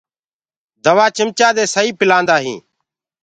دوآ 0.83 1.05
چمچآ 1.15 1.49
دي 1.57 1.65
سئي 1.73 1.89
پلآندآ 1.99 2.35
هينٚ۔ 2.45 2.61